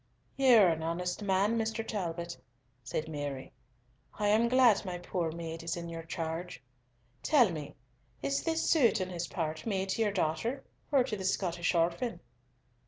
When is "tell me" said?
7.21-7.75